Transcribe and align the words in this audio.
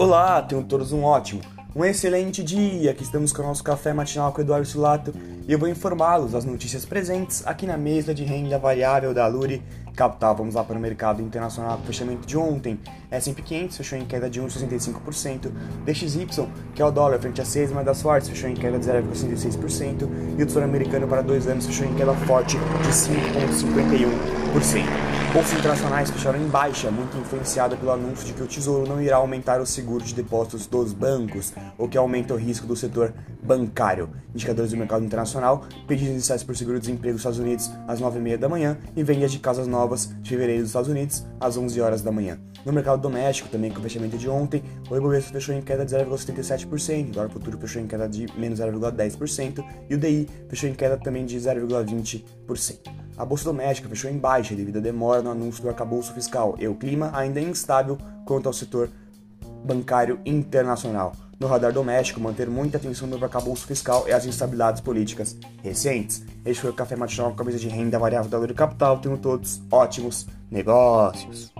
Olá, 0.00 0.40
tenham 0.40 0.62
todos 0.62 0.92
um 0.92 1.04
ótimo, 1.04 1.42
um 1.76 1.84
excelente 1.84 2.42
dia. 2.42 2.92
Aqui 2.92 3.02
estamos 3.02 3.34
com 3.34 3.42
o 3.42 3.44
nosso 3.44 3.62
café 3.62 3.92
matinal 3.92 4.32
com 4.32 4.38
o 4.38 4.40
Eduardo 4.40 4.66
Silato 4.66 5.12
e 5.46 5.52
eu 5.52 5.58
vou 5.58 5.68
informá-los 5.68 6.32
das 6.32 6.42
notícias 6.42 6.86
presentes 6.86 7.46
aqui 7.46 7.66
na 7.66 7.76
mesa 7.76 8.14
de 8.14 8.24
renda 8.24 8.58
variável 8.58 9.12
da 9.12 9.26
Luri 9.26 9.62
Capital. 9.94 10.34
Vamos 10.34 10.54
lá 10.54 10.64
para 10.64 10.78
o 10.78 10.80
mercado 10.80 11.20
internacional 11.20 11.78
o 11.78 11.86
fechamento 11.86 12.26
de 12.26 12.38
ontem. 12.38 12.80
S&P 13.10 13.42
500 13.42 13.76
fechou 13.76 13.98
em 13.98 14.06
queda 14.06 14.30
de 14.30 14.40
1,65%, 14.40 15.50
DXY, 15.84 16.48
que 16.74 16.80
é 16.80 16.84
o 16.86 16.90
dólar 16.90 17.18
frente 17.18 17.42
a 17.42 17.44
6 17.44 17.70
moedas 17.70 17.96
das 17.96 18.02
fortes, 18.02 18.30
fechou 18.30 18.48
em 18.48 18.54
queda 18.54 18.78
de 18.78 18.86
0,66% 18.86 20.08
e 20.38 20.42
o 20.42 20.46
Tesouro 20.46 20.66
Americano 20.66 21.06
para 21.06 21.20
dois 21.20 21.46
anos 21.46 21.66
fechou 21.66 21.86
em 21.86 21.94
queda 21.94 22.14
forte 22.14 22.56
de 22.56 22.88
5,51%. 22.88 25.09
Bolsas 25.32 25.52
internacionais 25.52 26.10
fecharam 26.10 26.42
em 26.42 26.48
baixa, 26.48 26.90
muito 26.90 27.16
influenciada 27.16 27.76
pelo 27.76 27.92
anúncio 27.92 28.26
de 28.26 28.32
que 28.32 28.42
o 28.42 28.48
Tesouro 28.48 28.88
não 28.88 29.00
irá 29.00 29.14
aumentar 29.14 29.60
o 29.60 29.66
seguro 29.66 30.02
de 30.02 30.12
depósitos 30.12 30.66
dos 30.66 30.92
bancos, 30.92 31.52
o 31.78 31.86
que 31.86 31.96
aumenta 31.96 32.34
o 32.34 32.36
risco 32.36 32.66
do 32.66 32.74
setor 32.74 33.14
bancário. 33.40 34.10
Indicadores 34.34 34.72
do 34.72 34.76
mercado 34.76 35.04
internacional, 35.04 35.64
pedidos 35.86 36.14
iniciais 36.14 36.42
por 36.42 36.56
seguro-desemprego 36.56 37.12
nos 37.12 37.20
Estados 37.20 37.38
Unidos 37.38 37.70
às 37.86 38.00
9h30 38.00 38.38
da 38.38 38.48
manhã 38.48 38.76
e 38.96 39.04
vendas 39.04 39.30
de 39.30 39.38
casas 39.38 39.68
novas 39.68 40.12
de 40.20 40.30
fevereiro 40.30 40.62
dos 40.62 40.70
Estados 40.70 40.90
Unidos 40.90 41.24
às 41.38 41.56
11 41.56 41.80
horas 41.80 42.02
da 42.02 42.10
manhã. 42.10 42.36
No 42.66 42.72
mercado 42.72 43.00
doméstico, 43.00 43.48
também 43.48 43.70
com 43.70 43.78
o 43.78 43.82
fechamento 43.82 44.18
de 44.18 44.28
ontem, 44.28 44.64
o 44.90 44.96
Ibovespa 44.96 45.32
fechou 45.32 45.54
em 45.54 45.62
queda 45.62 45.86
de 45.86 45.94
0,77%, 45.94 47.08
o 47.08 47.12
dólar 47.12 47.30
futuro 47.30 47.56
fechou 47.56 47.80
em 47.80 47.86
queda 47.86 48.08
de 48.08 48.26
menos 48.36 48.58
0,10% 48.58 49.64
e 49.88 49.94
o 49.94 49.98
DI 49.98 50.28
fechou 50.48 50.68
em 50.68 50.74
queda 50.74 50.96
também 50.96 51.24
de 51.24 51.36
0,20%. 51.38 52.80
A 53.20 53.24
bolsa 53.26 53.44
doméstica 53.44 53.86
fechou 53.86 54.10
em 54.10 54.16
baixa 54.16 54.54
devido 54.54 54.78
à 54.78 54.80
demora 54.80 55.20
no 55.20 55.30
anúncio 55.30 55.62
do 55.62 55.68
arcabouço 55.68 56.10
fiscal 56.14 56.54
e 56.58 56.66
o 56.66 56.74
clima 56.74 57.10
ainda 57.12 57.38
é 57.38 57.42
instável 57.42 57.98
quanto 58.24 58.46
ao 58.46 58.52
setor 58.54 58.88
bancário 59.62 60.18
internacional. 60.24 61.12
No 61.38 61.46
radar 61.46 61.70
doméstico, 61.70 62.18
manter 62.18 62.48
muita 62.48 62.78
atenção 62.78 63.06
no 63.06 63.22
arcabouço 63.22 63.66
fiscal 63.66 64.08
e 64.08 64.12
as 64.12 64.24
instabilidades 64.24 64.80
políticas 64.80 65.36
recentes. 65.62 66.24
Este 66.46 66.62
foi 66.62 66.70
o 66.70 66.74
Café 66.74 66.96
Matinal 66.96 67.34
com 67.34 67.42
a 67.42 67.44
mesa 67.44 67.58
de 67.58 67.68
renda 67.68 67.98
variável 67.98 68.30
da 68.30 68.38
Lura 68.38 68.54
Capital. 68.54 68.98
Tenham 69.00 69.18
todos 69.18 69.60
ótimos 69.70 70.26
negócios. 70.50 71.52